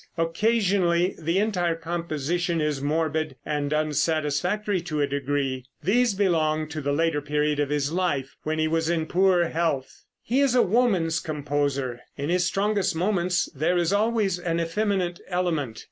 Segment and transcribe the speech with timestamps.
[0.17, 5.63] Occasionally the entire composition is morbid and unsatisfactory to a degree.
[5.83, 10.01] These belong to the later period of his life, when he was in poor health.
[10.23, 11.99] He is a woman's composer.
[12.17, 15.79] In his strongest moments there is always an effeminate element.